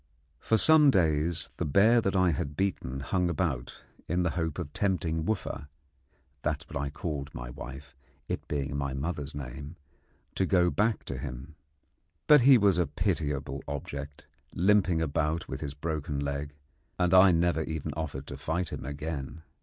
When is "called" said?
6.89-7.29